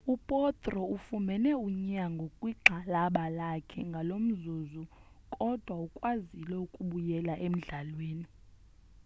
[0.13, 4.83] u potro ufumene unyango kwigxalaba lakhe ngalomzuzu
[5.33, 8.27] kodwa ukwazile ukubuyela emdlalweni